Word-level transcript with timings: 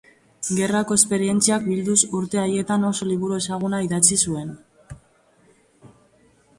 Gerrako 0.59 0.95
esperientziak 0.99 1.67
bilduz 1.73 1.99
urte 2.21 2.41
haietan 2.45 2.89
oso 2.89 3.09
liburu 3.13 3.39
ezaguna 3.43 3.85
idatzi 3.89 4.21
zuen. 4.27 4.53